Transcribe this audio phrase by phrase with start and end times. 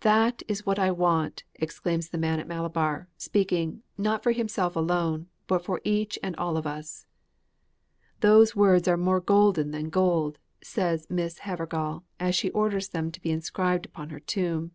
[0.00, 5.28] 'That is what I want!' exclaims the man at Malabar, speaking, not for himself alone,
[5.46, 7.06] but for each and all of us.
[8.18, 13.20] 'Those words are more golden than gold!' says Miss Havergal, as she orders them to
[13.20, 14.72] be inscribed upon her tomb.